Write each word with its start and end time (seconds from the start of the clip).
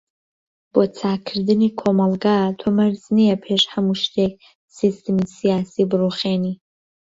بۆ 0.73 0.81
چاکردنی 0.97 1.69
کۆمەلگا 1.79 2.37
تۆ 2.59 2.67
مەرج 2.77 3.01
نییە 3.17 3.35
پێش 3.45 3.63
هەمو 3.73 3.93
شتێك 4.03 4.33
سیستەمی 4.77 5.25
سیاسی 5.37 5.83
بروخێنی. 5.91 6.53